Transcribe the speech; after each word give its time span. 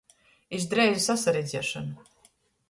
Iz 0.59 0.63
dreizu 0.71 1.03
sasaredziešonu! 1.03 2.09